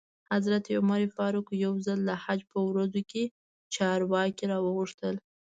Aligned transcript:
حضرت 0.33 0.65
عمر 0.77 1.01
فاروق 1.15 1.47
یو 1.63 1.73
ځل 1.85 1.99
د 2.05 2.11
حج 2.23 2.39
په 2.51 2.59
ورځو 2.69 3.01
کې 3.11 3.23
چارواکي 3.75 4.45
را 4.51 4.57
وغوښتل. 4.65 5.15